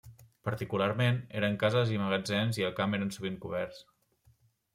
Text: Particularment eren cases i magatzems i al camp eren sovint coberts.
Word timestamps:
Particularment 0.47 1.19
eren 1.41 1.57
cases 1.63 1.91
i 1.97 1.99
magatzems 2.05 2.59
i 2.63 2.67
al 2.71 2.75
camp 2.81 2.99
eren 3.01 3.13
sovint 3.19 3.39
coberts. 3.45 3.87